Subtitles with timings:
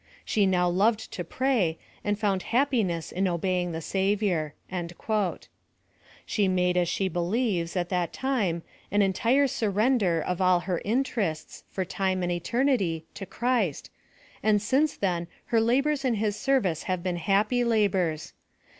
[0.25, 4.55] —She now loved to pray, and found happiness in obeying the Savior."
[6.25, 11.63] She made as she believes, at that time, an entire surrender or all her interests,
[11.69, 13.91] for time and eternity, to Christ,
[14.41, 18.33] and since then her labors in his service have been hap py labors.